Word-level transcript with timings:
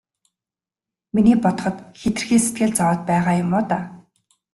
Миний 1.13 1.37
бодоход 1.43 1.75
хэтэрхий 1.99 2.41
сэтгэл 2.43 2.71
зовоод 2.77 3.01
байгаа 3.09 3.35
юм 3.43 3.51
уу 3.57 3.63
даа. 3.69 3.83